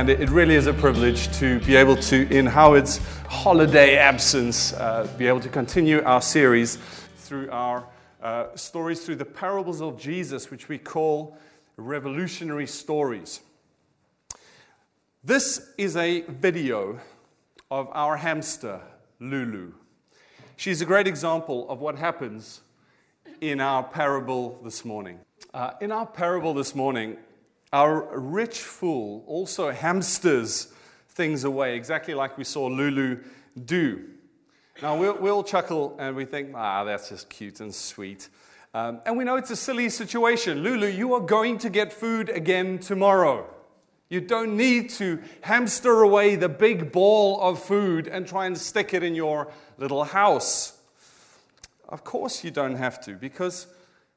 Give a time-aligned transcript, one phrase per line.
[0.00, 5.06] And it really is a privilege to be able to, in Howard's holiday absence, uh,
[5.18, 6.78] be able to continue our series
[7.18, 7.84] through our
[8.22, 11.36] uh, stories through the parables of Jesus, which we call
[11.76, 13.42] revolutionary stories.
[15.22, 16.98] This is a video
[17.70, 18.80] of our hamster,
[19.18, 19.74] Lulu.
[20.56, 22.62] She's a great example of what happens
[23.42, 25.20] in our parable this morning.
[25.52, 27.18] Uh, in our parable this morning,
[27.72, 30.72] our rich fool also hamsters
[31.08, 33.20] things away, exactly like we saw Lulu
[33.64, 34.04] do.
[34.82, 38.28] Now, we'll, we'll chuckle and we think, ah, that's just cute and sweet.
[38.72, 40.62] Um, and we know it's a silly situation.
[40.62, 43.46] Lulu, you are going to get food again tomorrow.
[44.08, 48.94] You don't need to hamster away the big ball of food and try and stick
[48.94, 50.78] it in your little house.
[51.88, 53.66] Of course, you don't have to, because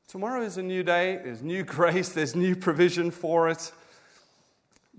[0.07, 3.71] tomorrow is a new day, there's new grace, there's new provision for it.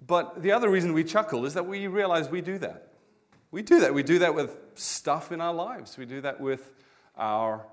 [0.06, 2.88] But the other reason we chuckle is that we realize we do that.
[3.50, 3.94] We do that.
[3.94, 6.72] We do that with stuff in our lives, we do that with
[7.16, 7.64] our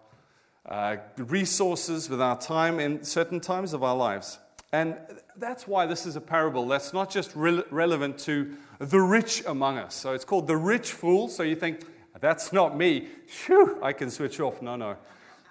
[0.66, 4.38] uh, resources, with our time in certain times of our lives.
[4.72, 4.95] And
[5.36, 9.78] that's why this is a parable that's not just re- relevant to the rich among
[9.78, 9.95] us.
[9.95, 11.28] So it's called the rich fool.
[11.28, 11.86] So you think,
[12.20, 13.08] that's not me.
[13.28, 14.62] Phew, I can switch off.
[14.62, 14.95] No, no.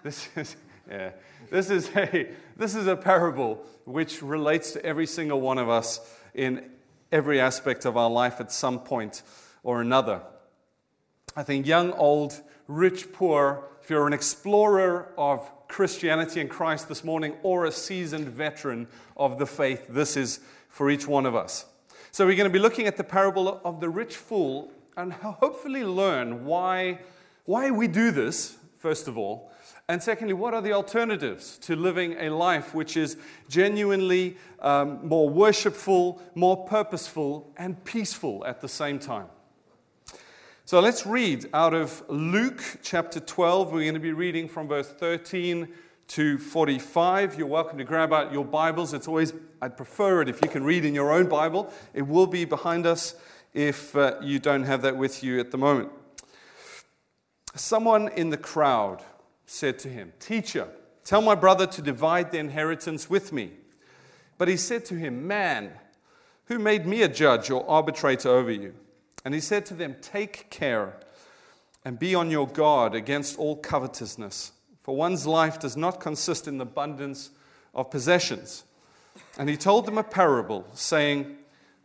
[0.02, 0.56] This is,
[0.90, 1.10] yeah.
[1.50, 6.00] This is a, this is a parable which relates to every single one of us
[6.32, 6.70] in
[7.10, 9.22] every aspect of our life at some point
[9.64, 10.22] or another.
[11.34, 17.02] I think young, old, rich, poor, if you're an explorer of Christianity and Christ this
[17.02, 21.66] morning or a seasoned veteran of the faith, this is for each one of us.
[22.12, 25.82] So we're going to be looking at the parable of the rich fool and hopefully
[25.82, 27.00] learn why,
[27.44, 29.49] why we do this, first of all.
[29.88, 33.16] And secondly, what are the alternatives to living a life which is
[33.48, 39.26] genuinely um, more worshipful, more purposeful, and peaceful at the same time?
[40.64, 43.72] So let's read out of Luke chapter 12.
[43.72, 45.66] We're going to be reading from verse 13
[46.10, 47.36] to 45.
[47.36, 48.94] You're welcome to grab out your Bibles.
[48.94, 51.72] It's always, I'd prefer it if you can read in your own Bible.
[51.94, 53.16] It will be behind us
[53.54, 55.90] if uh, you don't have that with you at the moment.
[57.56, 59.02] Someone in the crowd
[59.50, 60.68] said to him, Teacher,
[61.04, 63.50] tell my brother to divide the inheritance with me.
[64.38, 65.72] But he said to him, Man,
[66.44, 68.74] who made me a judge or arbitrator over you?
[69.24, 70.94] And he said to them, Take care
[71.84, 74.52] and be on your guard against all covetousness,
[74.84, 77.30] for one's life does not consist in the abundance
[77.74, 78.62] of possessions.
[79.36, 81.38] And he told them a parable, saying,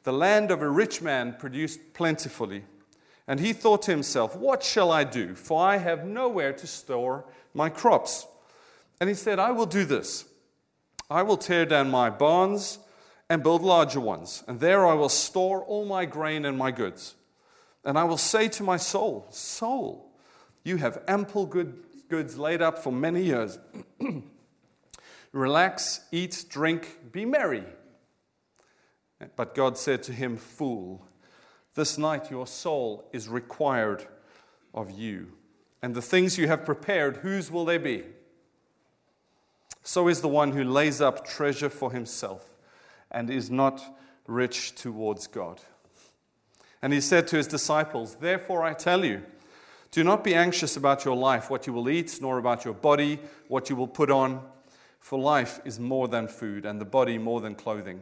[0.03, 2.63] The land of a rich man produced plentifully.
[3.27, 5.33] And he thought to himself, What shall I do?
[5.33, 7.25] For I have nowhere to store
[7.55, 8.27] my crops.
[8.99, 10.25] And he said, I will do this
[11.09, 12.79] I will tear down my barns
[13.29, 17.15] and build larger ones, and there I will store all my grain and my goods.
[17.83, 20.11] And I will say to my soul, Soul,
[20.63, 23.59] you have ample good, goods laid up for many years.
[25.31, 27.63] Relax, eat, drink, be merry.
[29.35, 31.05] But God said to him, Fool,
[31.75, 34.07] this night your soul is required
[34.73, 35.33] of you.
[35.85, 38.05] And the things you have prepared, whose will they be?
[39.83, 42.55] So is the one who lays up treasure for himself
[43.11, 43.95] and is not
[44.25, 45.61] rich towards God.
[46.81, 49.21] And he said to his disciples, Therefore I tell you,
[49.91, 53.19] do not be anxious about your life, what you will eat, nor about your body,
[53.47, 54.43] what you will put on.
[54.99, 58.01] For life is more than food, and the body more than clothing.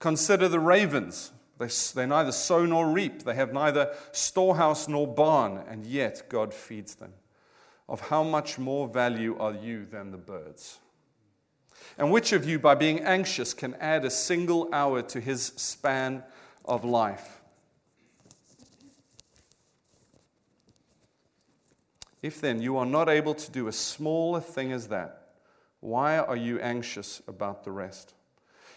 [0.00, 1.30] Consider the ravens.
[1.60, 6.52] They, they neither sow nor reap, they have neither storehouse nor barn, and yet God
[6.52, 7.12] feeds them.
[7.90, 10.78] Of how much more value are you than the birds?
[11.98, 16.22] And which of you, by being anxious, can add a single hour to his span
[16.64, 17.40] of life?
[22.22, 25.32] If then you are not able to do a smaller thing as that,
[25.80, 28.14] why are you anxious about the rest?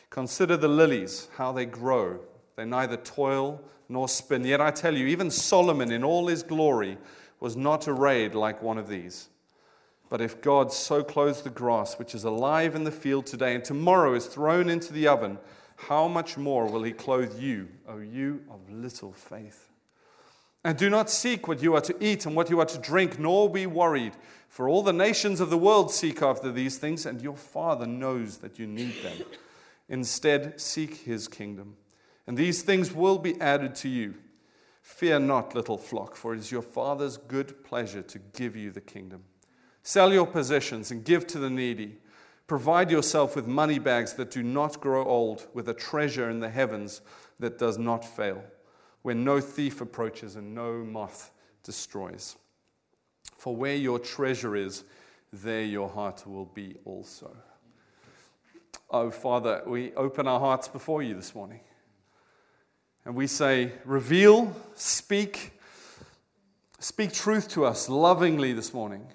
[0.09, 2.19] Consider the lilies, how they grow.
[2.55, 4.43] They neither toil nor spin.
[4.43, 6.97] Yet I tell you, even Solomon in all his glory
[7.43, 9.27] was not arrayed like one of these.
[10.09, 13.65] But if God so clothes the grass, which is alive in the field today, and
[13.65, 15.37] tomorrow is thrown into the oven,
[15.75, 19.69] how much more will He clothe you, O you of little faith?
[20.63, 23.19] And do not seek what you are to eat and what you are to drink,
[23.19, 24.13] nor be worried,
[24.47, 28.37] for all the nations of the world seek after these things, and your Father knows
[28.37, 29.17] that you need them.
[29.89, 31.75] Instead, seek His kingdom,
[32.25, 34.13] and these things will be added to you.
[34.83, 38.81] Fear not, little flock, for it is your Father's good pleasure to give you the
[38.81, 39.23] kingdom.
[39.81, 41.99] Sell your possessions and give to the needy.
[42.47, 46.49] Provide yourself with money bags that do not grow old, with a treasure in the
[46.49, 46.99] heavens
[47.39, 48.43] that does not fail,
[49.03, 51.31] where no thief approaches and no moth
[51.63, 52.35] destroys.
[53.37, 54.83] For where your treasure is,
[55.31, 57.35] there your heart will be also.
[58.89, 61.61] Oh, Father, we open our hearts before you this morning.
[63.05, 65.59] And we say, reveal, speak,
[66.79, 69.07] speak truth to us lovingly this morning.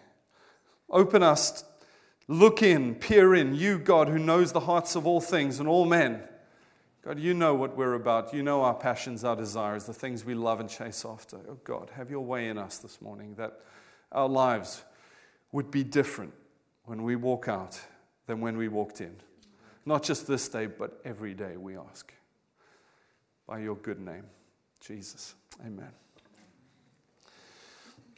[0.90, 1.64] Open us,
[2.26, 3.55] look in, peer in.
[3.55, 6.23] You, God, who knows the hearts of all things and all men.
[7.02, 8.35] God, you know what we're about.
[8.35, 11.38] You know our passions, our desires, the things we love and chase after.
[11.49, 13.61] Oh, God, have your way in us this morning that
[14.12, 14.85] our lives
[15.52, 16.35] would be different
[16.85, 17.81] when we walk out
[18.26, 19.17] than when we walked in.
[19.87, 22.12] Not just this day, but every day, we ask.
[23.48, 24.24] By your good name,
[24.78, 25.34] Jesus.
[25.64, 25.88] Amen.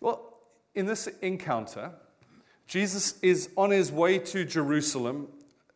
[0.01, 0.39] Well,
[0.75, 1.93] in this encounter,
[2.67, 5.29] Jesus is on his way to Jerusalem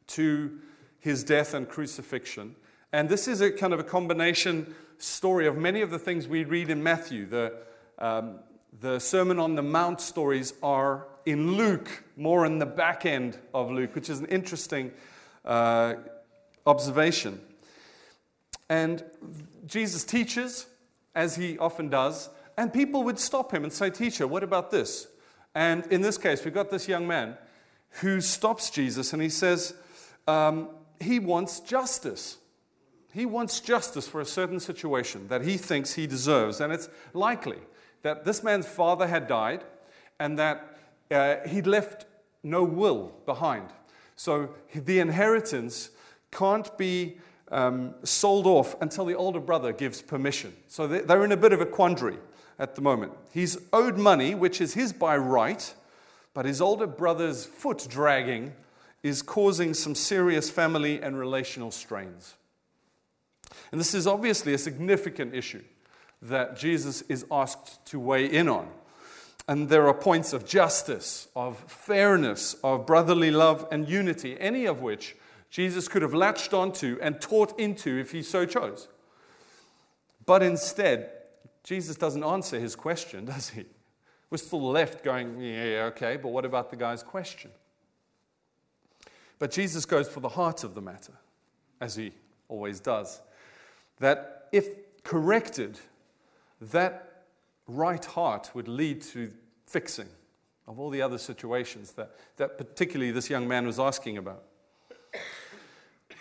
[0.08, 0.58] to
[0.98, 2.56] his death and crucifixion.
[2.92, 6.42] And this is a kind of a combination story of many of the things we
[6.42, 7.24] read in Matthew.
[7.24, 7.54] The,
[8.00, 8.40] um,
[8.80, 13.70] the Sermon on the Mount stories are in Luke, more in the back end of
[13.70, 14.90] Luke, which is an interesting
[15.44, 15.94] uh,
[16.66, 17.40] observation.
[18.68, 19.04] And
[19.66, 20.66] Jesus teaches,
[21.14, 25.08] as he often does, and people would stop him and say, Teacher, what about this?
[25.54, 27.36] And in this case, we've got this young man
[28.00, 29.74] who stops Jesus and he says,
[30.26, 30.68] um,
[31.00, 32.38] he wants justice.
[33.12, 36.60] He wants justice for a certain situation that he thinks he deserves.
[36.60, 37.58] And it's likely
[38.02, 39.64] that this man's father had died
[40.18, 40.76] and that
[41.10, 42.06] uh, he'd left
[42.42, 43.68] no will behind.
[44.16, 45.90] So the inheritance
[46.32, 47.18] can't be
[47.50, 50.54] um, sold off until the older brother gives permission.
[50.68, 52.18] So they're in a bit of a quandary
[52.58, 53.12] at the moment.
[53.32, 55.74] He's owed money, which is his by right,
[56.32, 58.52] but his older brother's foot dragging
[59.02, 62.34] is causing some serious family and relational strains.
[63.70, 65.62] And this is obviously a significant issue
[66.22, 68.68] that Jesus is asked to weigh in on.
[69.46, 74.80] And there are points of justice, of fairness, of brotherly love and unity, any of
[74.80, 75.16] which
[75.54, 78.88] Jesus could have latched onto and taught into if he so chose.
[80.26, 81.12] But instead,
[81.62, 83.64] Jesus doesn't answer his question, does he?
[84.30, 87.52] We're still left going, yeah, okay, but what about the guy's question?
[89.38, 91.12] But Jesus goes for the heart of the matter,
[91.80, 92.10] as he
[92.48, 93.22] always does.
[94.00, 94.66] That if
[95.04, 95.78] corrected,
[96.60, 97.26] that
[97.68, 99.30] right heart would lead to
[99.68, 100.08] fixing
[100.66, 104.42] of all the other situations that, that particularly this young man was asking about.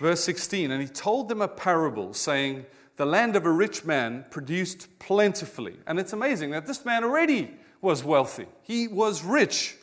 [0.03, 2.65] Verse 16, and he told them a parable, saying,
[2.97, 5.77] the land of a rich man produced plentifully.
[5.87, 8.47] And it's amazing that this man already was wealthy.
[8.63, 9.77] He was rich.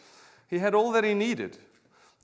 [0.46, 1.56] He had all that he needed.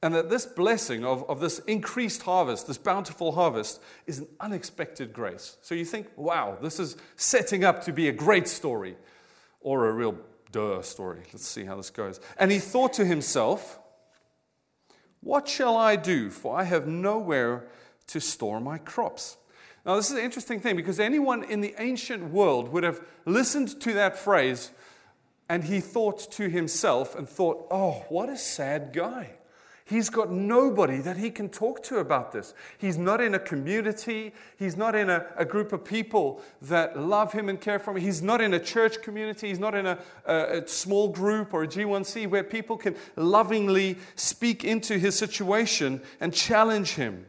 [0.02, 5.14] And that this blessing of, of this increased harvest, this bountiful harvest, is an unexpected
[5.14, 5.56] grace.
[5.62, 8.98] So you think, wow, this is setting up to be a great story
[9.62, 10.18] or a real
[10.52, 11.22] duh story.
[11.32, 12.20] Let's see how this goes.
[12.36, 13.78] And he thought to himself,
[15.22, 16.28] What shall I do?
[16.28, 17.70] For I have nowhere
[18.08, 19.36] to store my crops.
[19.84, 23.80] Now, this is an interesting thing because anyone in the ancient world would have listened
[23.82, 24.72] to that phrase
[25.48, 29.30] and he thought to himself and thought, oh, what a sad guy.
[29.84, 32.52] He's got nobody that he can talk to about this.
[32.76, 34.32] He's not in a community.
[34.58, 38.02] He's not in a, a, group of people that love him and care for him.
[38.02, 39.46] He's not in a church community.
[39.46, 43.96] He's not in a, a, a small group or a G1C where people can lovingly
[44.16, 47.26] speak into his situation and challenge him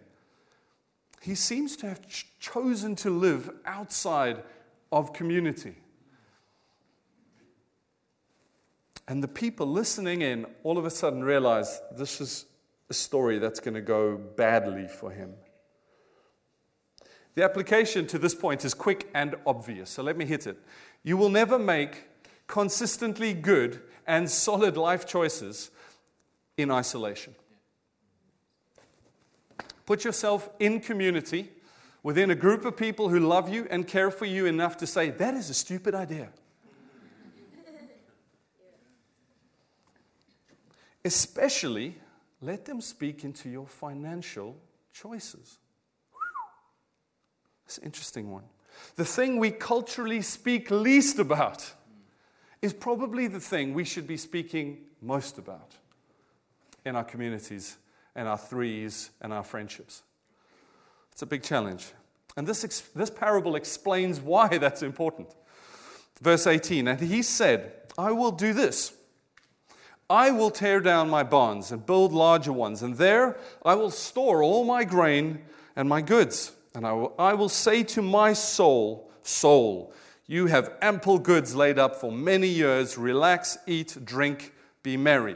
[1.27, 4.41] he seems to have ch- chosen to live outside
[4.93, 5.75] of community.
[9.09, 12.45] And the people listening in all of a sudden realize this is
[12.89, 15.33] a story that's going to go badly for him.
[17.35, 20.57] The application to this point is quick and obvious, so let me hit it.
[21.03, 22.05] You will never make
[22.47, 25.71] consistently good and solid life choices
[26.55, 27.35] in isolation.
[29.87, 31.49] Put yourself in community
[32.03, 35.09] within a group of people who love you and care for you enough to say,
[35.11, 36.27] that is a stupid idea.
[41.05, 41.95] Especially,
[42.41, 44.57] let them speak into your financial
[44.91, 45.57] choices.
[47.65, 48.43] It's an interesting one.
[48.97, 51.73] The thing we culturally speak least about
[52.61, 55.77] is probably the thing we should be speaking most about
[56.83, 57.77] in our communities
[58.17, 60.03] and our threes and our friendships.
[61.13, 61.93] It's a big challenge.
[62.35, 65.29] And this, ex- this parable explains why that's important.
[66.21, 68.93] Verse 18 And he said, I will do this.
[70.09, 74.41] I will tear down my barns and build larger ones, and there I will store
[74.41, 75.41] all my grain
[75.75, 76.53] and my goods.
[76.73, 79.93] And I will, I will say to my soul, Soul,
[80.25, 82.97] you have ample goods laid up for many years.
[82.97, 85.35] Relax, eat, drink, be merry.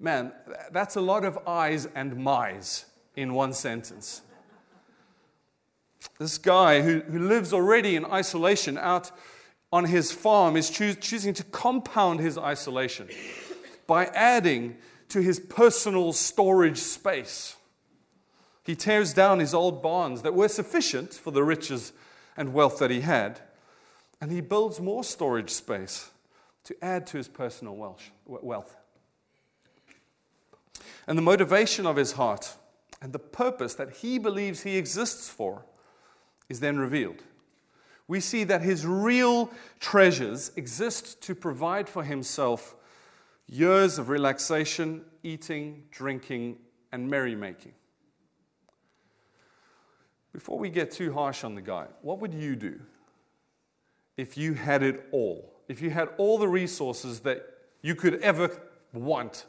[0.00, 0.32] Man,
[0.72, 4.22] that's a lot of I's and my's in one sentence.
[6.18, 9.10] This guy who, who lives already in isolation out
[9.70, 13.08] on his farm is choo- choosing to compound his isolation
[13.86, 14.78] by adding
[15.10, 17.56] to his personal storage space.
[18.64, 21.92] He tears down his old barns that were sufficient for the riches
[22.38, 23.40] and wealth that he had,
[24.18, 26.10] and he builds more storage space
[26.64, 27.76] to add to his personal
[28.26, 28.79] wealth.
[31.10, 32.54] And the motivation of his heart
[33.02, 35.64] and the purpose that he believes he exists for
[36.48, 37.24] is then revealed.
[38.06, 39.50] We see that his real
[39.80, 42.76] treasures exist to provide for himself
[43.48, 46.58] years of relaxation, eating, drinking,
[46.92, 47.72] and merrymaking.
[50.32, 52.78] Before we get too harsh on the guy, what would you do
[54.16, 55.52] if you had it all?
[55.66, 57.44] If you had all the resources that
[57.82, 58.56] you could ever
[58.92, 59.46] want?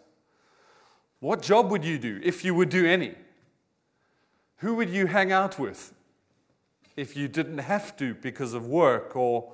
[1.22, 3.14] What job would you do if you would do any?
[4.58, 5.94] Who would you hang out with
[6.98, 9.54] if you didn't have to because of work or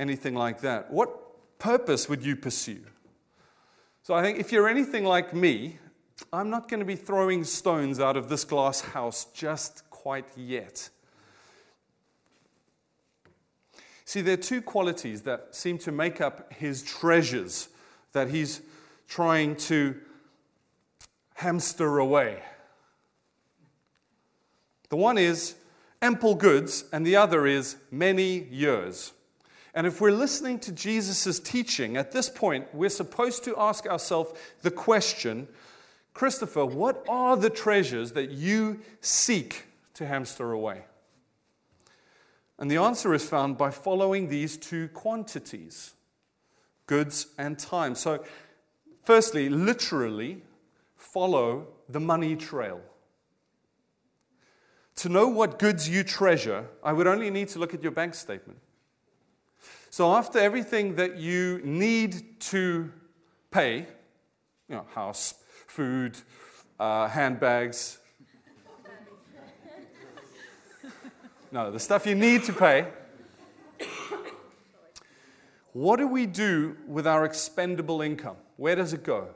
[0.00, 0.90] anything like that?
[0.90, 2.80] What purpose would you pursue?
[4.02, 5.78] So I think if you're anything like me,
[6.32, 10.88] I'm not going to be throwing stones out of this glass house just quite yet.
[14.06, 17.68] See, there are two qualities that seem to make up his treasures
[18.12, 18.62] that he's
[19.08, 19.96] trying to
[21.34, 22.42] hamster away.
[24.88, 25.56] The one is
[26.00, 29.12] ample goods, and the other is many years.
[29.74, 34.32] And if we're listening to Jesus' teaching, at this point, we're supposed to ask ourselves
[34.62, 35.48] the question
[36.14, 40.84] Christopher, what are the treasures that you seek to hamster away?
[42.58, 45.92] And the answer is found by following these two quantities
[46.86, 47.94] goods and time.
[47.94, 48.24] So,
[49.06, 50.42] firstly, literally,
[50.96, 52.80] follow the money trail.
[54.96, 58.14] To know what goods you treasure, I would only need to look at your bank
[58.14, 58.58] statement.
[59.90, 62.90] So, after everything that you need to
[63.50, 63.86] pay,
[64.68, 65.34] you know, house,
[65.66, 66.18] food,
[66.78, 67.98] uh, handbags.
[71.52, 72.88] No, the stuff you need to pay.
[75.72, 78.36] What do we do with our expendable income?
[78.56, 79.28] Where does it go?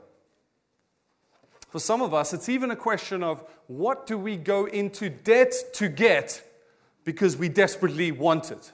[1.69, 5.53] For some of us, it's even a question of what do we go into debt
[5.75, 6.43] to get
[7.05, 8.71] because we desperately want it?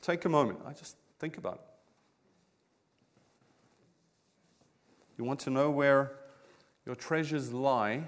[0.00, 0.60] Take a moment.
[0.66, 1.60] I just think about it.
[5.18, 6.12] You want to know where
[6.86, 8.04] your treasures lie,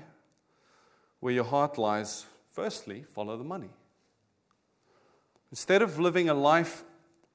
[1.20, 2.26] where your heart lies.
[2.50, 3.68] Firstly, follow the money.
[5.52, 6.82] Instead of living a life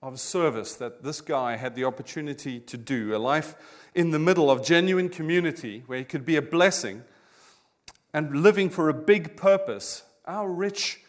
[0.02, 3.54] of service that this guy had the opportunity to do, a life
[3.94, 7.04] in the middle of genuine community where he could be a blessing
[8.16, 11.02] and living for a big purpose, our rich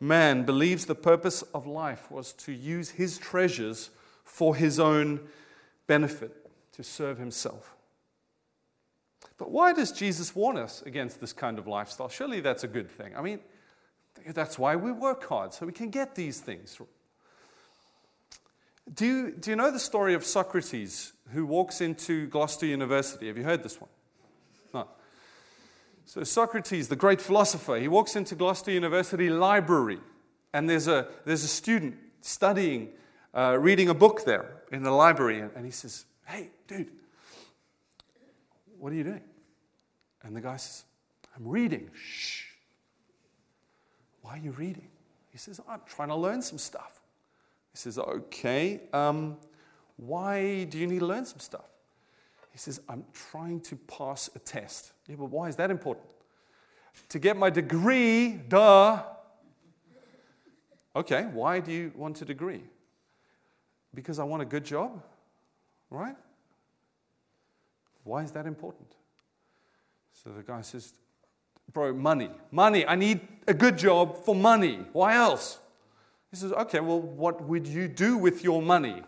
[0.00, 3.90] man believes the purpose of life was to use his treasures
[4.24, 5.20] for his own
[5.86, 7.76] benefit, to serve himself.
[9.38, 12.08] But why does Jesus warn us against this kind of lifestyle?
[12.08, 13.14] Surely that's a good thing.
[13.16, 13.38] I mean,
[14.34, 16.80] that's why we work hard, so we can get these things.
[18.92, 23.26] Do you, do you know the story of Socrates who walks into Gloucester University?
[23.26, 23.90] Have you heard this one?
[24.72, 24.88] No.
[26.04, 29.98] So, Socrates, the great philosopher, he walks into Gloucester University library,
[30.52, 32.90] and there's a, there's a student studying,
[33.34, 36.90] uh, reading a book there in the library, and, and he says, Hey, dude,
[38.78, 39.22] what are you doing?
[40.22, 40.84] And the guy says,
[41.36, 41.90] I'm reading.
[41.94, 42.55] Shh.
[44.26, 44.88] Why are you reading?
[45.30, 47.00] He says, I'm trying to learn some stuff.
[47.72, 49.36] He says, Okay, um,
[49.96, 51.68] why do you need to learn some stuff?
[52.50, 54.92] He says, I'm trying to pass a test.
[55.06, 56.06] Yeah, but why is that important?
[57.10, 59.02] To get my degree, duh.
[60.96, 62.62] Okay, why do you want a degree?
[63.96, 65.02] because I want a good job,
[65.90, 66.14] right?
[68.04, 68.94] Why is that important?
[70.12, 70.92] So the guy says,
[71.72, 72.30] Bro, money.
[72.50, 72.86] Money.
[72.86, 74.80] I need a good job for money.
[74.92, 75.58] Why else?
[76.30, 79.02] He says, Okay, well, what would you do with your money?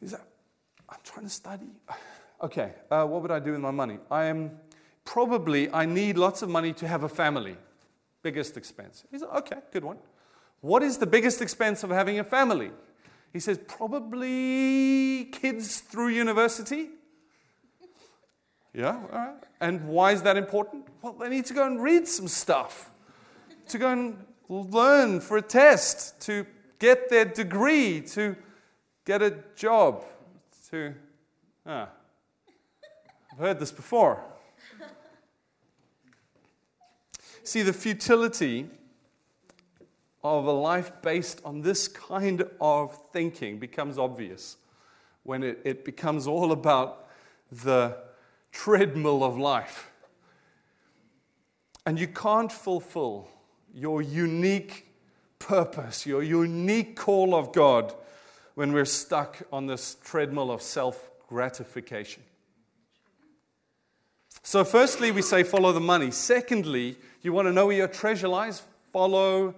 [0.00, 0.20] He says,
[0.88, 1.66] I'm trying to study.
[2.42, 3.98] Okay, uh, what would I do with my money?
[4.10, 4.58] I am
[5.04, 7.56] probably, I need lots of money to have a family.
[8.20, 9.04] Biggest expense.
[9.12, 9.98] He said, Okay, good one.
[10.60, 12.72] What is the biggest expense of having a family?
[13.32, 16.88] He says, Probably kids through university.
[18.74, 19.34] Yeah, all right.
[19.60, 20.86] And why is that important?
[21.02, 22.90] Well, they need to go and read some stuff,
[23.68, 26.46] to go and learn for a test, to
[26.78, 28.36] get their degree, to
[29.04, 30.04] get a job,
[30.70, 30.94] to.
[31.66, 31.88] Ah,
[33.32, 34.24] I've heard this before.
[37.44, 38.68] See, the futility
[40.22, 44.56] of a life based on this kind of thinking becomes obvious
[45.24, 47.08] when it, it becomes all about
[47.50, 47.96] the
[48.52, 49.90] treadmill of life.
[51.84, 53.28] And you can't fulfill
[53.74, 54.86] your unique
[55.38, 57.92] purpose, your unique call of God
[58.54, 62.22] when we're stuck on this treadmill of self gratification.
[64.42, 66.10] So, firstly, we say follow the money.
[66.10, 68.62] Secondly, you want to know where your treasure lies?
[68.92, 69.54] Follow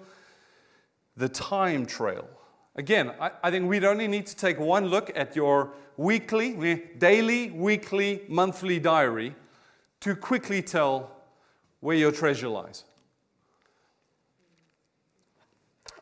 [1.16, 2.28] the time trail.
[2.76, 7.50] Again, I, I, think we'd only need to take one look at your weekly, daily,
[7.50, 9.36] weekly, monthly diary
[10.00, 11.10] to quickly tell
[11.80, 12.84] where your treasure lies.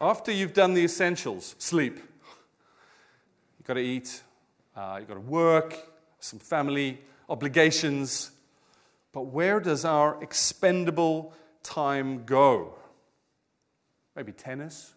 [0.01, 4.23] After you've done the essentials, sleep, you've got to eat,
[4.75, 5.77] uh, you've got to work,
[6.21, 8.31] some family obligations.
[9.13, 12.79] But where does our expendable time go?
[14.17, 14.95] Maybe tennis,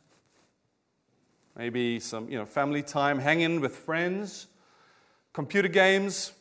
[1.56, 4.48] maybe some you know, family time, hanging with friends,
[5.34, 6.34] computer games,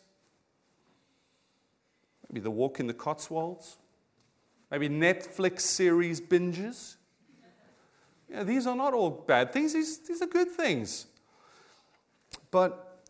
[2.28, 3.76] maybe the walk in the Cotswolds,
[4.70, 6.96] maybe Netflix series binges.
[8.28, 11.06] Yeah, these are not all bad things, these, these are good things.
[12.50, 13.02] But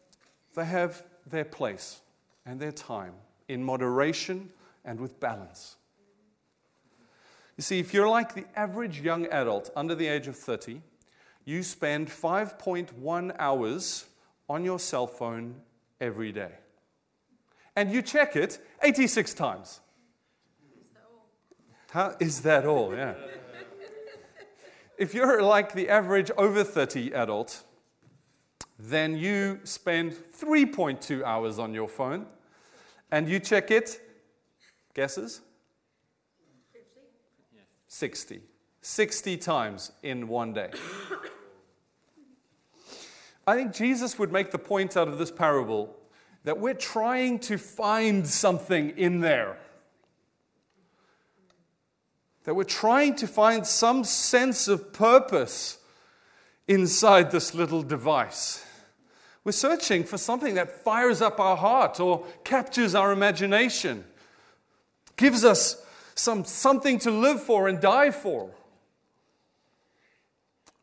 [0.54, 2.00] they have their place
[2.44, 3.14] and their time
[3.48, 4.50] in moderation
[4.84, 5.76] and with balance.
[7.56, 10.80] You see, if you're like the average young adult under the age of 30,
[11.44, 14.06] you spend 5.1 hours
[14.48, 15.56] on your cell phone
[16.00, 16.52] every day.
[17.76, 19.80] And you check it 86 times.
[21.90, 22.94] How is that all?
[22.94, 23.14] Yeah.
[24.98, 27.62] if you're like the average over 30 adult,
[28.78, 32.26] then you spend 3.2 hours on your phone
[33.10, 34.00] and you check it,
[34.92, 35.40] guesses?
[37.86, 38.40] 60.
[38.82, 40.70] 60 times in one day.
[43.46, 45.94] I think Jesus would make the point out of this parable
[46.44, 49.58] that we're trying to find something in there.
[52.44, 55.78] That we're trying to find some sense of purpose
[56.68, 58.64] inside this little device.
[59.42, 64.04] We're searching for something that fires up our heart or captures our imagination,
[65.16, 68.50] gives us some, something to live for and die for.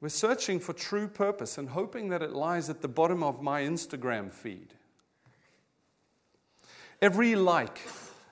[0.01, 3.61] We're searching for true purpose and hoping that it lies at the bottom of my
[3.61, 4.73] Instagram feed.
[6.99, 7.79] Every like,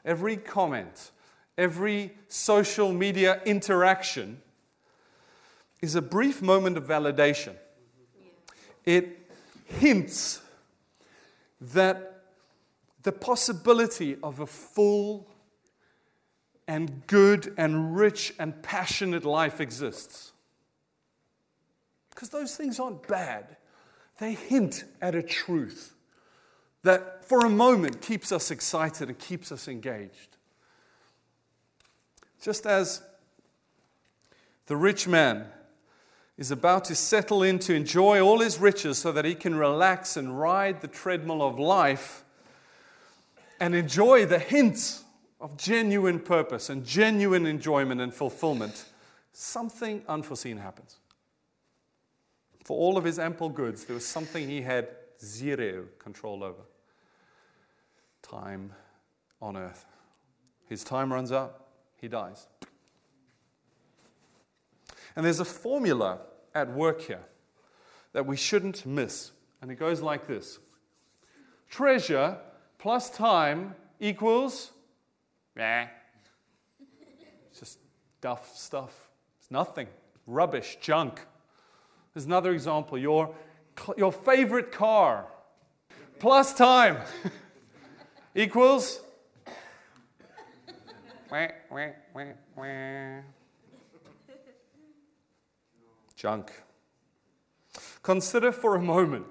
[0.03, 1.12] every comment,
[1.60, 4.41] every social media interaction
[5.79, 7.53] is a brief moment of validation.
[8.84, 9.32] It
[9.65, 10.41] hints
[11.62, 12.23] that
[13.03, 15.27] the possibility of a full
[16.67, 20.32] and good and rich and passionate life exists.
[22.19, 23.55] Because those things aren't bad,
[24.17, 25.95] they hint at a truth
[26.84, 30.36] that for a moment keeps us excited and keeps us engaged.
[32.41, 33.01] Just as
[34.65, 35.45] the rich man
[36.38, 40.17] is about to settle in to enjoy all his riches so that he can relax
[40.17, 42.25] and ride the treadmill of life
[43.62, 45.05] and enjoy the hints
[45.39, 48.89] of genuine purpose and genuine enjoyment and fulfillment,
[49.32, 50.97] something unforeseen happens.
[52.69, 56.62] For all of his ample goods, there was something he had zero control over
[58.21, 58.73] time
[59.41, 59.88] on earth.
[60.67, 61.65] His time runs out,
[61.99, 62.45] he dies.
[65.15, 66.19] And there's a formula
[66.53, 67.23] at work here
[68.13, 69.32] that we shouldn't miss.
[69.63, 70.60] And it goes like this
[71.71, 72.38] treasure
[72.77, 74.73] plus time equals,
[75.58, 75.88] eh,
[77.49, 77.79] it's just
[78.21, 79.10] duff stuff.
[79.39, 79.88] It's nothing,
[80.27, 81.25] rubbish, junk.
[82.19, 82.97] There's another example.
[82.97, 83.34] Your
[83.95, 85.25] your favorite car
[86.19, 86.97] plus time
[88.36, 88.99] equals.
[96.17, 96.51] Junk.
[98.03, 99.25] Consider for a moment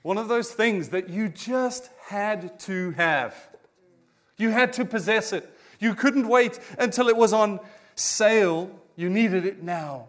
[0.00, 3.34] one of those things that you just had to have.
[4.38, 5.54] You had to possess it.
[5.80, 7.60] You couldn't wait until it was on
[7.94, 8.70] sale.
[8.96, 10.08] You needed it now.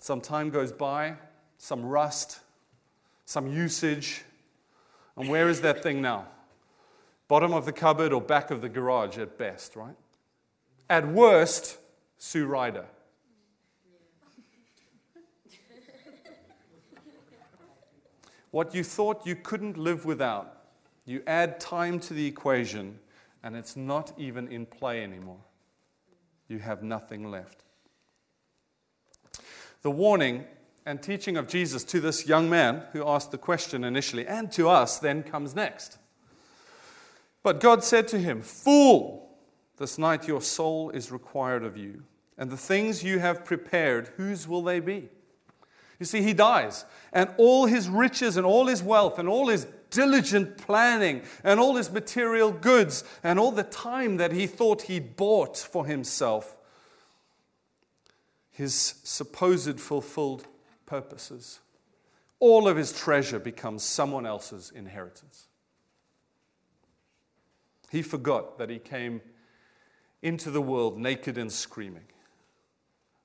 [0.00, 1.14] Some time goes by,
[1.58, 2.40] some rust,
[3.26, 4.22] some usage.
[5.16, 6.26] And where is that thing now?
[7.28, 9.94] Bottom of the cupboard or back of the garage at best, right?
[10.88, 11.78] At worst,
[12.18, 12.86] Sue Ryder.
[18.50, 20.64] What you thought you couldn't live without,
[21.04, 22.98] you add time to the equation,
[23.44, 25.40] and it's not even in play anymore.
[26.48, 27.62] You have nothing left.
[29.82, 30.44] The warning
[30.86, 34.68] and teaching of Jesus to this young man who asked the question initially, and to
[34.68, 35.98] us, then comes next.
[37.42, 39.30] But God said to him, Fool,
[39.78, 42.02] this night your soul is required of you,
[42.36, 45.08] and the things you have prepared, whose will they be?
[45.98, 49.66] You see, he dies, and all his riches and all his wealth and all his
[49.90, 55.16] diligent planning and all his material goods and all the time that he thought he'd
[55.16, 56.56] bought for himself,
[58.60, 60.46] his supposed fulfilled
[60.84, 61.60] purposes,
[62.38, 65.46] all of his treasure becomes someone else's inheritance.
[67.90, 69.22] He forgot that he came
[70.22, 72.04] into the world naked and screaming,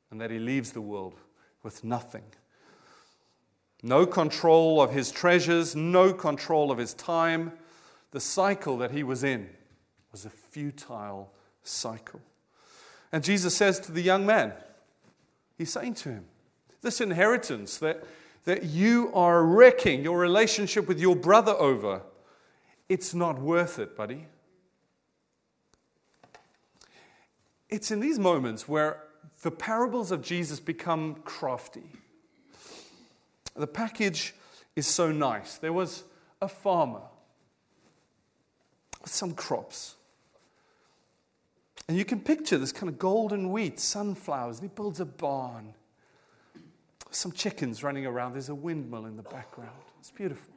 [0.09, 1.19] and that he leaves the world
[1.63, 2.23] with nothing
[3.85, 7.51] no control of his treasures, no control of his time.
[8.11, 9.47] The cycle that he was in
[10.11, 12.19] was a futile cycle.
[13.11, 14.53] And Jesus says to the young man,
[15.57, 16.25] He's saying to him,
[16.81, 18.03] This inheritance that,
[18.45, 22.01] that you are wrecking your relationship with your brother over,
[22.89, 24.27] it's not worth it, buddy.
[27.69, 29.01] It's in these moments where
[29.41, 31.91] the parables of Jesus become crafty.
[33.55, 34.35] The package
[34.75, 35.57] is so nice.
[35.57, 36.03] There was
[36.41, 37.01] a farmer
[39.01, 39.95] with some crops.
[41.87, 45.73] And you can picture this kind of golden wheat, sunflowers, and he builds a barn.
[47.11, 48.33] Some chickens running around.
[48.33, 49.71] There's a windmill in the background.
[49.99, 50.53] It's beautiful.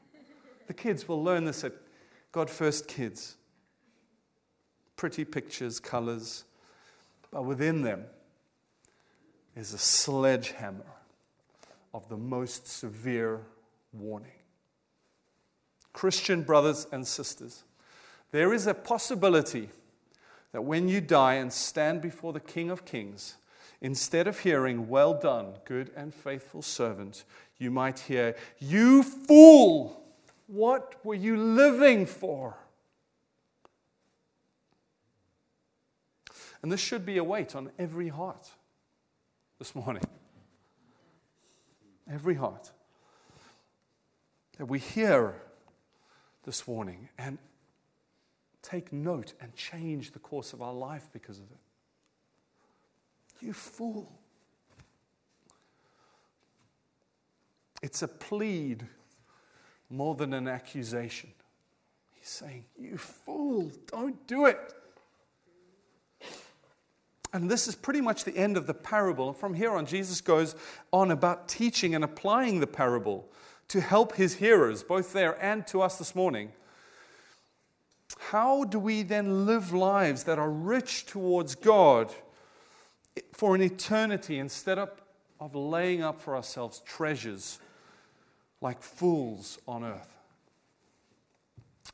[0.67, 1.73] The kids will learn this at
[2.33, 3.37] God First Kids.
[4.97, 6.45] Pretty pictures, colors,
[7.31, 8.05] but within them
[9.55, 10.85] is a sledgehammer
[11.95, 13.41] of the most severe
[13.93, 14.33] warning.
[15.93, 17.65] Christian brothers and sisters,
[18.31, 19.69] there is a possibility
[20.53, 23.37] that when you die and stand before the King of Kings,
[23.81, 27.25] instead of hearing, Well done, good and faithful servant,
[27.59, 30.05] you might hear, You fool!
[30.47, 32.57] What were you living for?
[36.63, 38.51] And this should be a weight on every heart
[39.59, 40.03] this morning
[42.13, 42.71] every heart,
[44.57, 45.35] that we hear
[46.45, 47.39] this warning and
[48.69, 51.59] take note and change the course of our life because of it.
[53.41, 54.13] You fool.
[57.83, 58.87] It's a plead
[59.89, 61.31] more than an accusation.
[62.13, 64.75] He's saying, You fool, don't do it.
[67.33, 69.33] And this is pretty much the end of the parable.
[69.33, 70.57] From here on, Jesus goes
[70.93, 73.29] on about teaching and applying the parable
[73.69, 76.53] to help his hearers, both there and to us this morning.
[78.19, 82.13] How do we then live lives that are rich towards God
[83.33, 84.91] for an eternity instead of,
[85.41, 87.59] of laying up for ourselves treasures
[88.61, 90.19] like fools on earth?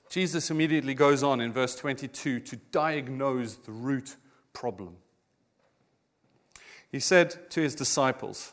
[0.09, 4.17] Jesus immediately goes on in verse 22 to diagnose the root
[4.53, 4.97] problem.
[6.91, 8.53] He said to his disciples,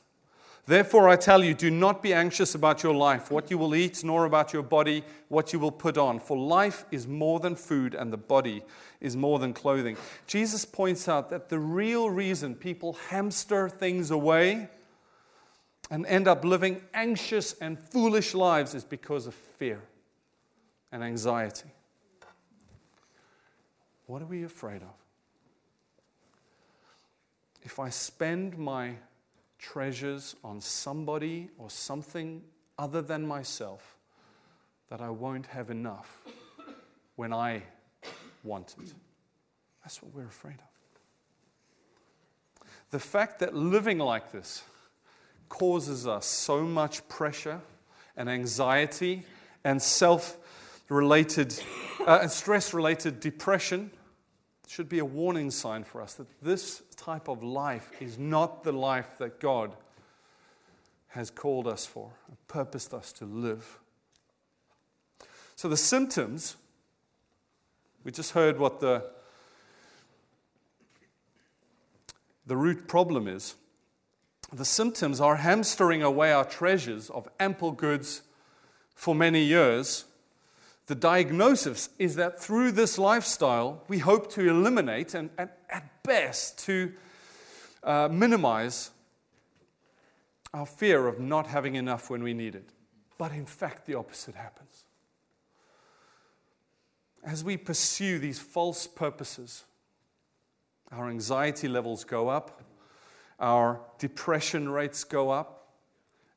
[0.68, 4.04] Therefore, I tell you, do not be anxious about your life, what you will eat,
[4.04, 6.20] nor about your body, what you will put on.
[6.20, 8.64] For life is more than food, and the body
[9.00, 9.98] is more than clothing.
[10.28, 14.70] Jesus points out that the real reason people hamster things away
[15.90, 19.82] and end up living anxious and foolish lives is because of fear
[20.92, 21.72] and anxiety.
[24.06, 25.02] What are we afraid of?
[27.64, 28.96] if I spend my
[29.62, 32.42] treasures on somebody or something
[32.78, 33.98] other than myself,
[34.90, 36.24] that I won't have enough
[37.16, 37.64] when I
[38.44, 38.94] want it.
[39.84, 40.62] That's what we're afraid of.
[42.90, 44.64] The fact that living like this
[45.48, 47.62] causes us so much pressure
[48.18, 49.24] and anxiety
[49.64, 50.38] and self
[50.90, 51.58] related
[52.06, 53.92] uh, and stress related depression
[54.72, 58.72] should be a warning sign for us that this type of life is not the
[58.72, 59.76] life that God
[61.10, 62.10] has called us for
[62.48, 63.80] purposed us to live.
[65.58, 66.56] So the symptoms,
[68.06, 69.10] we just heard what the,
[72.48, 73.56] the root problem is.
[74.54, 78.22] The symptoms are hamstering away our treasures of ample goods
[78.96, 80.06] for many years
[80.92, 86.60] the diagnosis is that through this lifestyle, we hope to eliminate and, and at best,
[86.66, 86.92] to
[87.82, 88.92] uh, minimize
[90.54, 92.74] our fear of not having enough when we need it.
[93.18, 94.84] But in fact, the opposite happens.
[97.24, 99.64] As we pursue these false purposes,
[100.92, 102.64] our anxiety levels go up,
[103.40, 105.70] our depression rates go up,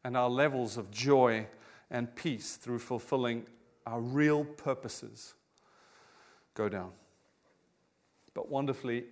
[0.05, 1.49] and our levels of joy
[1.91, 3.47] and peace through fulfilling
[3.87, 5.35] our real purposes
[6.55, 6.91] go down.
[8.33, 9.05] But wonderfully,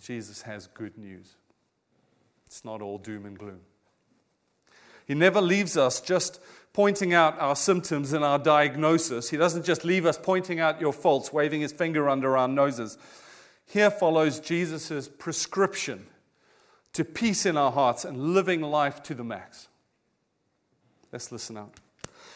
[0.00, 1.34] Jesus has good news.
[2.46, 3.60] It's not all doom and gloom.
[5.06, 6.40] He never leaves us just
[6.72, 9.30] pointing out our symptoms and our diagnosis.
[9.30, 12.98] He doesn't just leave us pointing out your faults, waving his finger under our noses.
[13.66, 16.06] Here follows Jesus' prescription
[16.94, 19.68] to peace in our hearts and living life to the max.
[21.12, 21.74] Let's listen out.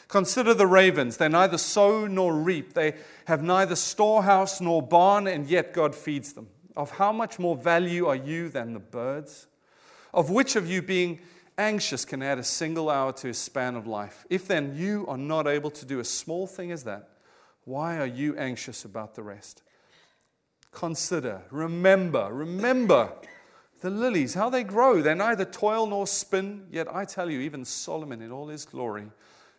[0.08, 1.18] Consider the ravens.
[1.18, 2.72] They neither sow nor reap.
[2.72, 2.94] They
[3.26, 6.48] have neither storehouse nor barn, and yet God feeds them.
[6.76, 9.46] Of how much more value are you than the birds?
[10.14, 11.20] Of which of you, being
[11.58, 14.24] anxious, can add a single hour to his span of life?
[14.30, 17.10] If then you are not able to do a small thing as that,
[17.64, 19.62] why are you anxious about the rest?
[20.72, 23.12] Consider, remember, remember
[23.82, 25.02] the lilies, how they grow.
[25.02, 29.08] They neither toil nor spin, yet I tell you, even Solomon in all his glory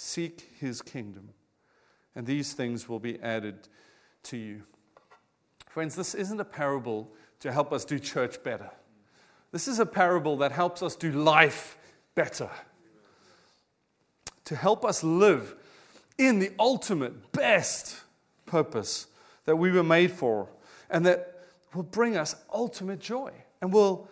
[0.00, 1.30] Seek his kingdom,
[2.14, 3.66] and these things will be added
[4.22, 4.62] to you.
[5.66, 8.70] Friends, this isn't a parable to help us do church better.
[9.50, 11.76] This is a parable that helps us do life
[12.14, 12.48] better,
[14.44, 15.56] to help us live
[16.16, 18.00] in the ultimate, best
[18.46, 19.08] purpose
[19.46, 20.48] that we were made for,
[20.88, 21.40] and that
[21.74, 24.08] will bring us ultimate joy and will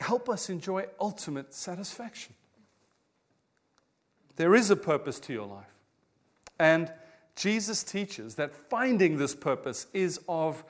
[0.00, 2.34] help us enjoy ultimate satisfaction.
[4.36, 5.74] There is a purpose to your life.
[6.58, 6.92] And
[7.36, 10.64] Jesus teaches that finding this purpose is of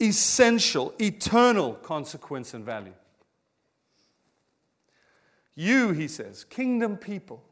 [0.00, 2.94] essential, eternal consequence and value.
[5.56, 7.42] You, he says, kingdom people,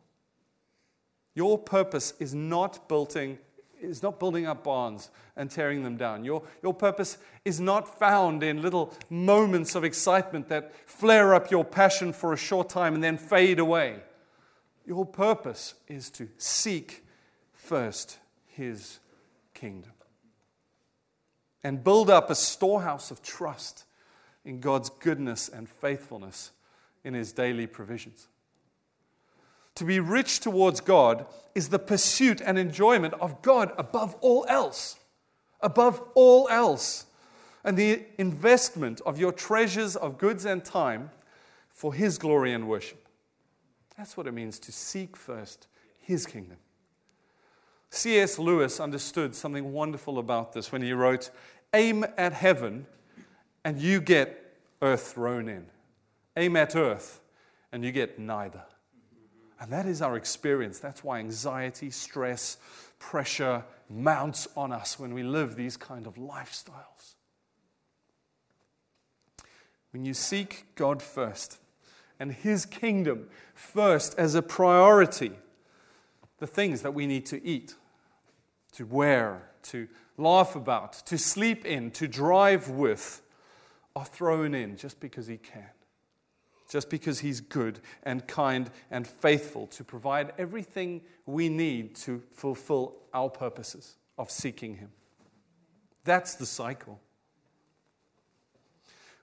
[1.34, 3.38] your purpose is not building,
[3.80, 6.24] is not building up barns and tearing them down.
[6.24, 11.64] Your, your purpose is not found in little moments of excitement that flare up your
[11.64, 14.00] passion for a short time and then fade away.
[14.86, 17.04] Your purpose is to seek
[17.52, 18.98] first His
[19.54, 19.92] kingdom
[21.64, 23.84] and build up a storehouse of trust
[24.44, 26.50] in God's goodness and faithfulness
[27.04, 28.28] in His daily provisions.
[29.76, 34.96] To be rich towards God is the pursuit and enjoyment of God above all else.
[35.60, 37.06] Above all else.
[37.64, 41.10] And the investment of your treasures of goods and time
[41.70, 43.01] for His glory and worship.
[43.96, 45.66] That's what it means to seek first
[46.00, 46.58] his kingdom.
[47.90, 48.38] C.S.
[48.38, 51.30] Lewis understood something wonderful about this when he wrote,
[51.74, 52.86] Aim at heaven
[53.64, 55.66] and you get earth thrown in.
[56.36, 57.20] Aim at earth
[57.70, 58.62] and you get neither.
[59.60, 60.78] And that is our experience.
[60.78, 62.56] That's why anxiety, stress,
[62.98, 67.14] pressure mounts on us when we live these kind of lifestyles.
[69.92, 71.58] When you seek God first,
[72.22, 75.32] and His kingdom first as a priority.
[76.38, 77.74] The things that we need to eat,
[78.74, 83.22] to wear, to laugh about, to sleep in, to drive with,
[83.96, 85.66] are thrown in just because He can.
[86.70, 92.98] Just because He's good and kind and faithful to provide everything we need to fulfill
[93.12, 94.90] our purposes of seeking Him.
[96.04, 97.00] That's the cycle.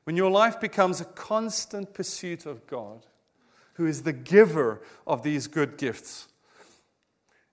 [0.09, 3.05] When your life becomes a constant pursuit of God,
[3.73, 6.27] who is the giver of these good gifts.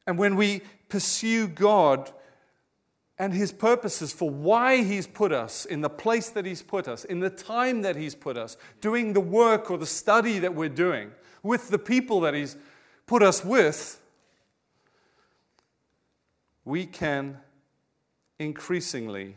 [0.06, 2.10] And when we pursue God
[3.18, 7.04] and His purposes for why He's put us in the place that He's put us,
[7.04, 10.70] in the time that He's put us, doing the work or the study that we're
[10.70, 11.10] doing,
[11.42, 12.56] with the people that He's
[13.04, 14.00] put us with,
[16.64, 17.36] we can
[18.38, 19.36] increasingly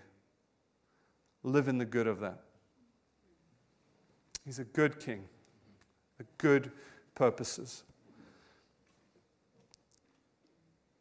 [1.44, 2.44] live in the good of that.
[4.50, 5.26] He's a good king,
[6.20, 6.72] a good
[7.14, 7.84] purposes.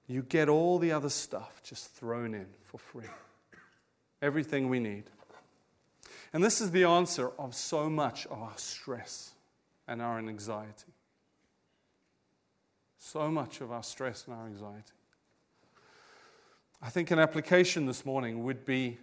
[0.07, 3.09] You get all the other stuff just thrown in for free.
[4.21, 5.05] Everything we need.
[6.35, 9.33] And this is the answer of so much of our stress
[9.87, 10.93] and our anxiety.
[12.99, 14.93] So much of our stress and our anxiety.
[16.83, 18.99] I think an application this morning would be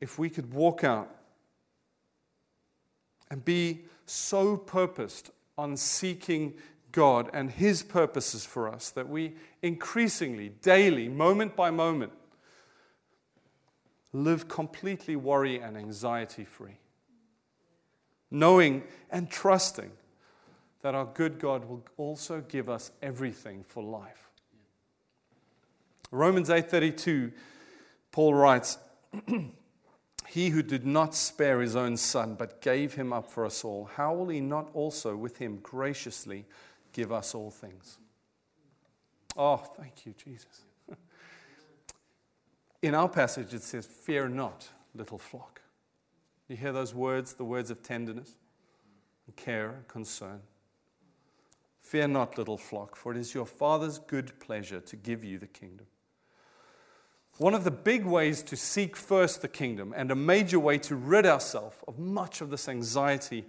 [0.00, 1.15] if we could walk out
[3.30, 6.54] and be so purposed on seeking
[6.92, 12.12] God and His purposes for us that we increasingly, daily, moment by moment,
[14.12, 16.78] live completely worry and anxiety free.
[18.30, 19.92] Knowing and trusting
[20.82, 24.30] that our good God will also give us everything for life.
[26.10, 27.32] Romans 8:32
[28.12, 28.78] Paul writes
[30.28, 33.90] He who did not spare his own son but gave him up for us all
[33.96, 36.44] how will he not also with him graciously
[36.92, 37.98] give us all things?
[39.36, 40.62] Oh thank you Jesus.
[42.82, 45.60] In our passage it says fear not little flock.
[46.48, 48.32] You hear those words the words of tenderness
[49.26, 50.40] and care and concern?
[51.80, 55.46] Fear not little flock for it is your father's good pleasure to give you the
[55.46, 55.86] kingdom
[57.38, 60.96] one of the big ways to seek first the kingdom and a major way to
[60.96, 63.44] rid ourselves of much of this anxiety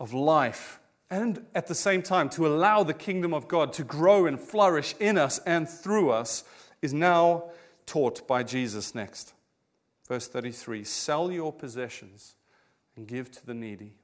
[0.00, 0.80] of life,
[1.10, 4.94] and at the same time to allow the kingdom of God to grow and flourish
[5.00, 6.44] in us and through us,
[6.82, 7.50] is now
[7.86, 9.32] taught by Jesus next.
[10.06, 12.36] Verse 33 Sell your possessions
[12.96, 13.94] and give to the needy.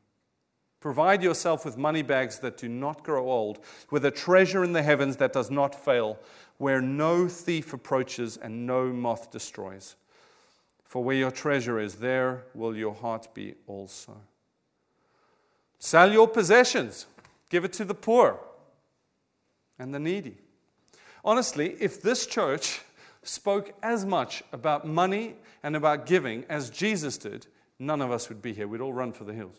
[0.85, 3.59] Provide yourself with money bags that do not grow old,
[3.91, 6.19] with a treasure in the heavens that does not fail
[6.59, 9.97] where no thief approaches and no moth destroys.
[10.85, 14.15] For where your treasure is, there will your heart be also.
[15.79, 17.07] Sell your possessions,
[17.49, 18.39] give it to the poor
[19.79, 20.37] and the needy.
[21.25, 22.83] Honestly, if this church
[23.23, 27.47] spoke as much about money and about giving as Jesus did,
[27.79, 28.69] none of us would be here.
[28.69, 29.57] We'd all run for the hills.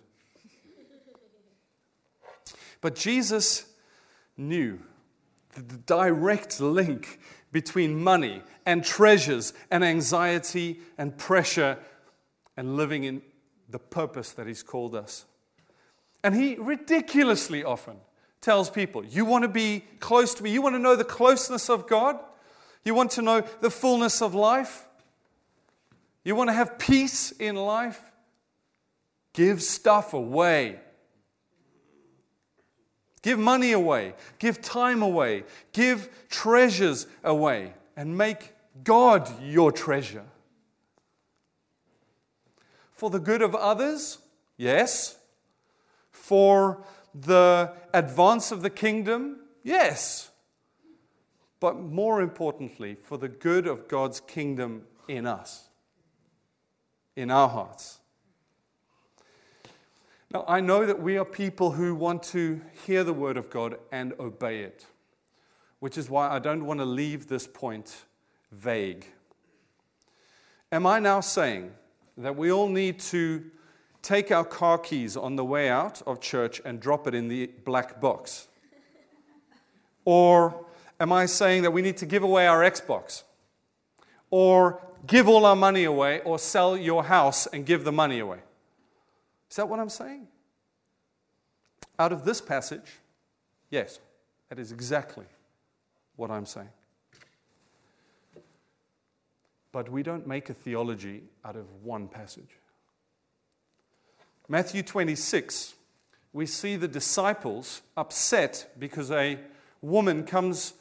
[2.82, 3.66] But Jesus
[4.38, 4.80] knew
[5.56, 7.20] the direct link
[7.52, 11.78] between money and treasures and anxiety and pressure
[12.58, 13.22] and living in
[13.70, 15.26] the purpose that He's called us.
[16.24, 17.98] And He ridiculously often
[18.42, 20.52] tells people, You want to be close to me?
[20.52, 22.20] You want to know the closeness of God?
[22.84, 24.86] You want to know the fullness of life?
[26.24, 28.02] You want to have peace in life?
[29.34, 30.80] Give stuff away.
[33.26, 40.26] Give money away, give time away, give treasures away, and make God your treasure.
[42.92, 44.20] For the good of others,
[44.58, 45.18] yes.
[46.12, 46.84] For
[47.16, 50.30] the advance of the kingdom, yes.
[51.60, 55.70] But more importantly, for the good of God's kingdom in us,
[57.16, 57.98] in our hearts.
[60.34, 63.78] Now, I know that we are people who want to hear the word of God
[63.92, 64.86] and obey it,
[65.80, 68.06] which is why I don't want to leave this point
[68.52, 69.06] vague.
[70.72, 71.74] Am I now saying
[72.18, 73.44] that we all need to
[74.02, 77.48] take our car keys on the way out of church and drop it in the
[77.64, 78.48] black box?
[80.06, 80.66] Or
[81.00, 83.24] am I saying that we need to give away our Xbox?
[84.30, 88.40] Or give all our money away, or sell your house and give the money away?
[89.56, 90.28] Is that what I'm saying?
[91.98, 93.00] Out of this passage,
[93.70, 94.02] yes,
[94.50, 95.24] that is exactly
[96.18, 96.68] what I'm saying.
[99.72, 102.60] But we don't make a theology out of one passage.
[104.50, 105.76] Matthew 26,
[106.34, 109.40] we see the disciples upset because a
[109.82, 110.74] woman comes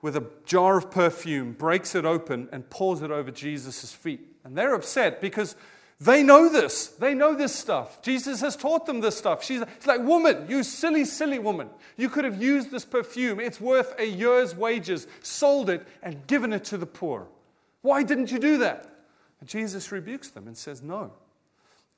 [0.00, 4.38] with a jar of perfume, breaks it open, and pours it over Jesus' feet.
[4.42, 5.54] And they're upset because
[5.98, 6.88] they know this.
[6.88, 8.02] They know this stuff.
[8.02, 9.42] Jesus has taught them this stuff.
[9.42, 11.70] She's like, Woman, you silly, silly woman.
[11.96, 13.40] You could have used this perfume.
[13.40, 17.26] It's worth a year's wages, sold it, and given it to the poor.
[17.80, 18.90] Why didn't you do that?
[19.40, 21.12] And Jesus rebukes them and says, No.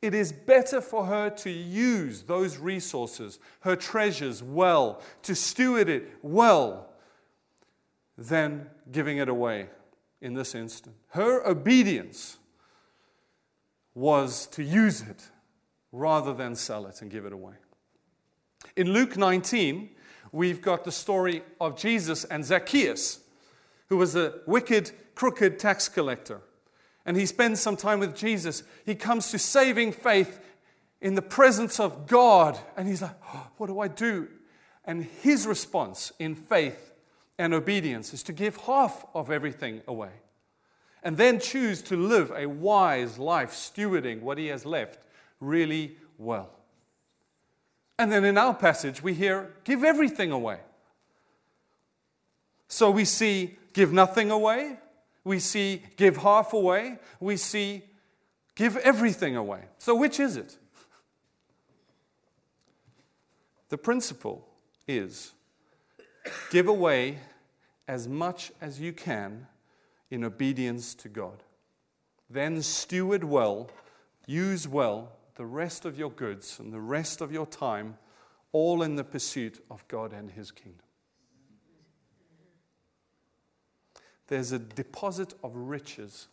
[0.00, 6.08] It is better for her to use those resources, her treasures, well, to steward it
[6.22, 6.88] well,
[8.16, 9.68] than giving it away
[10.20, 10.94] in this instant.
[11.08, 12.37] Her obedience
[13.98, 15.28] was to use it
[15.90, 17.54] rather than sell it and give it away.
[18.76, 19.90] In Luke 19,
[20.30, 23.20] we've got the story of Jesus and Zacchaeus,
[23.88, 26.42] who was a wicked, crooked tax collector.
[27.04, 28.62] And he spends some time with Jesus.
[28.86, 30.40] He comes to saving faith
[31.00, 32.58] in the presence of God.
[32.76, 34.28] And he's like, oh, What do I do?
[34.84, 36.92] And his response in faith
[37.36, 40.10] and obedience is to give half of everything away
[41.02, 44.98] and then choose to live a wise life, stewarding what he has left
[45.40, 46.50] really well.
[47.98, 50.58] And then in our passage, we hear, give everything away.
[52.68, 54.78] So we see, give nothing away.
[55.24, 56.98] We see, give half away.
[57.18, 57.82] We see,
[58.54, 59.62] give everything away.
[59.78, 60.56] So which is it?
[63.68, 64.46] The principle
[64.86, 65.32] is
[66.50, 67.18] give away
[67.86, 69.46] as much as you can
[70.10, 71.42] in obedience to God.
[72.30, 73.70] Then steward well,
[74.26, 77.96] use well the rest of your goods and the rest of your time,
[78.52, 80.82] all in the pursuit of God and His kingdom.
[84.26, 86.28] There's a deposit of riches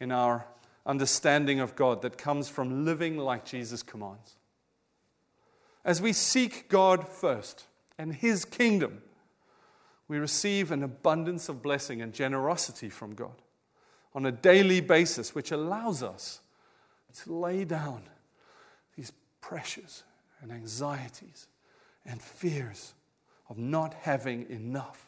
[0.00, 0.46] in our
[0.86, 4.36] understanding of God that comes from living like Jesus commands.
[5.84, 7.66] As we seek God first
[7.98, 9.02] and His kingdom,
[10.12, 13.40] we receive an abundance of blessing and generosity from God
[14.14, 16.40] on a daily basis, which allows us
[17.22, 18.02] to lay down
[18.94, 19.10] these
[19.40, 20.02] pressures
[20.42, 21.46] and anxieties
[22.04, 22.92] and fears
[23.48, 25.06] of not having enough.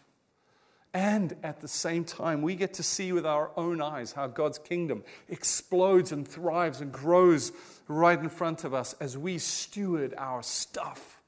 [0.95, 4.59] And at the same time, we get to see with our own eyes how God's
[4.59, 7.53] kingdom explodes and thrives and grows
[7.89, 11.21] right in front of us as we steward our stuff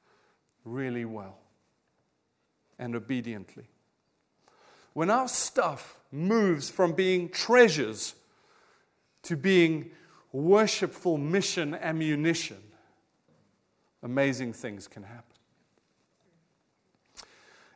[0.65, 1.37] really well
[2.79, 3.65] and obediently.
[4.93, 8.15] When our stuff moves from being treasures
[9.25, 9.91] to being
[10.33, 12.59] worshipful mission ammunition,
[14.03, 15.25] amazing things can happen.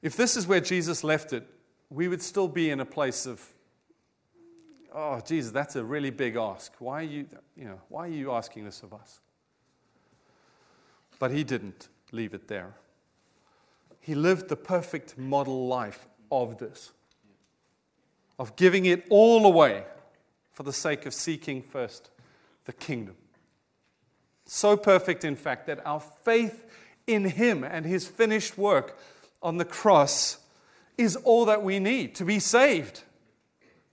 [0.02, 1.46] If this is where Jesus left it,
[1.90, 3.44] we would still be in a place of,
[4.94, 6.72] oh, Jesus, that's a really big ask.
[6.78, 7.26] Why are you,
[7.56, 9.20] you know, why are you asking this of us?
[11.18, 12.74] But he didn't leave it there.
[14.00, 16.92] He lived the perfect model life of this,
[18.38, 19.84] of giving it all away
[20.52, 22.10] for the sake of seeking first
[22.64, 23.16] the kingdom.
[24.46, 26.64] So perfect, in fact, that our faith
[27.06, 28.98] in Him and His finished work
[29.42, 30.38] on the cross
[30.98, 33.02] is all that we need to be saved.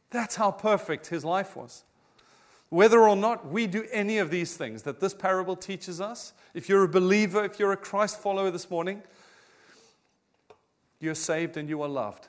[0.10, 1.84] That's how perfect His life was.
[2.70, 6.68] Whether or not we do any of these things that this parable teaches us, if
[6.68, 9.04] you're a believer, if you're a Christ follower this morning,
[11.00, 12.28] you're saved and you are loved.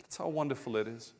[0.00, 1.12] That's how wonderful it is.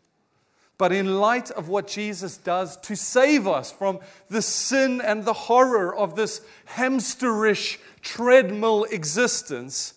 [0.79, 5.33] But in light of what Jesus does to save us from the sin and the
[5.33, 6.41] horror of this
[6.77, 9.95] hamsterish treadmill existence,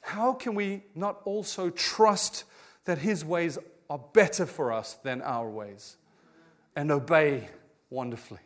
[0.00, 2.44] how can we not also trust
[2.84, 3.58] that His ways
[3.90, 5.96] are better for us than our ways
[6.74, 7.48] and obey
[7.90, 8.40] wonderfully?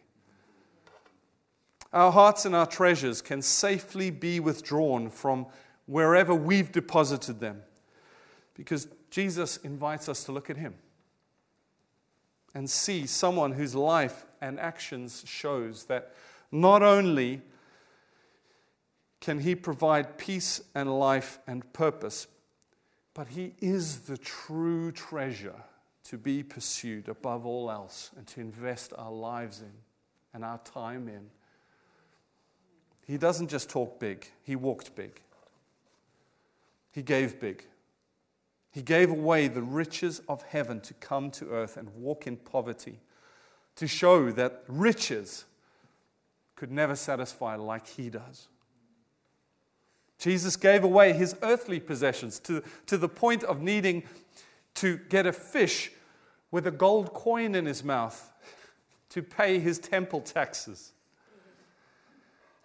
[1.93, 5.47] Our hearts and our treasures can safely be withdrawn from
[5.91, 7.63] wherever we've deposited them
[8.55, 10.75] because Jesus invites us to look at Him
[12.55, 16.15] and see someone whose life and actions shows that
[16.53, 17.43] not only
[19.21, 22.29] can he provide peace and life and purpose,
[23.13, 25.63] but he is the true treasure
[26.05, 29.73] to be pursued above all else and to invest our lives in
[30.33, 31.27] and our time in.
[33.07, 35.21] He doesn't just talk big, he walked big.
[36.93, 37.65] He gave big.
[38.71, 43.01] He gave away the riches of heaven to come to earth and walk in poverty,
[43.77, 45.45] to show that riches
[46.55, 48.49] could never satisfy like He does.
[50.21, 54.03] Jesus gave away his earthly possessions to, to the point of needing
[54.75, 55.91] to get a fish
[56.51, 58.31] with a gold coin in his mouth
[59.09, 60.93] to pay his temple taxes.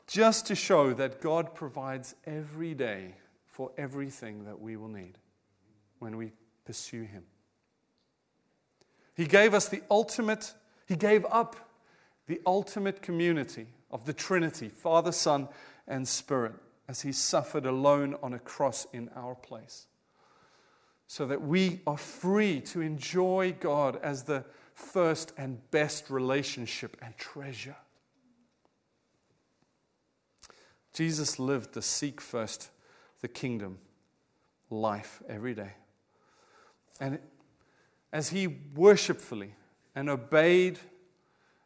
[0.06, 3.16] Just to show that God provides every day
[3.56, 5.18] for everything that we will need
[6.00, 6.34] when we
[6.66, 7.24] pursue Him.
[9.16, 10.54] He gave us the ultimate,
[10.86, 11.56] He gave up
[12.28, 15.48] the ultimate community of the Trinity, Father, Son,
[15.88, 16.52] and Spirit,
[16.90, 19.88] as He suffered alone on a cross in our place.
[21.08, 24.44] So that we are free to enjoy God as the
[24.74, 27.78] first and best relationship and treasure
[30.96, 32.70] Jesus lived the seek first
[33.26, 33.80] the kingdom
[34.70, 35.72] life every day.
[37.00, 37.18] And
[38.14, 39.56] as he worshipfully
[39.96, 40.78] and obeyed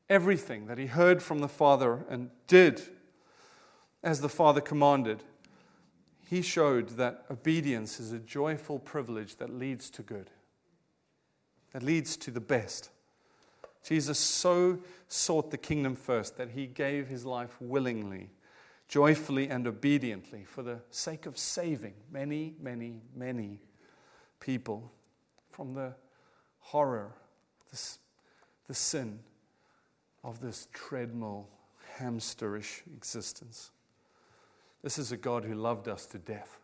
[0.10, 2.82] everything that he heard from the Father and did
[4.02, 5.22] as the Father commanded,
[6.30, 10.30] he showed that obedience is a joyful privilege that leads to good,
[11.74, 12.90] that leads to the best.
[13.84, 14.80] Jesus so
[15.10, 18.30] sought the kingdom first that he gave his life willingly,
[18.90, 23.62] joyfully, and obediently for the sake of saving many, many, many
[24.40, 24.92] people
[25.52, 25.94] from the
[26.60, 27.14] horror,
[27.72, 27.80] the,
[28.68, 29.20] the sin
[30.24, 31.48] of this treadmill,
[32.00, 33.72] hamsterish existence.
[34.82, 36.60] This is a God who loved us to death.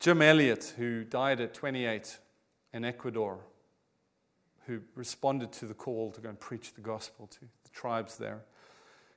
[0.00, 2.18] Jim Elliot, who died at 28
[2.72, 3.38] in Ecuador,
[4.66, 8.42] who responded to the call to go and preach the gospel to the tribes there.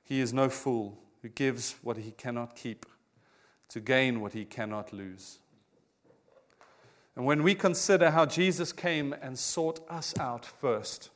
[0.02, 2.86] He is no fool who gives what he cannot keep
[3.68, 5.38] to gain what he cannot lose.
[7.14, 11.10] And when we consider how Jesus came and sought us out first,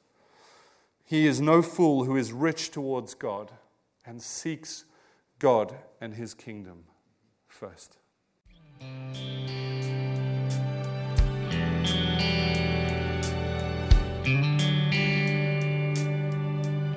[1.05, 3.53] he is no fool who is rich towards God
[4.05, 4.84] and seeks
[5.39, 6.84] God and his kingdom
[7.47, 7.97] first.